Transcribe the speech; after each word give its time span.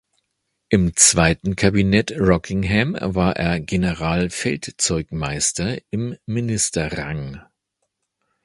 Im 0.69 0.95
zweiten 0.95 1.55
Kabinett 1.55 2.13
Rockingham 2.19 2.97
war 2.99 3.35
er 3.35 3.59
Generalfeldzeugmeister 3.59 5.77
im 5.91 6.17
Ministerrang. 6.25 7.39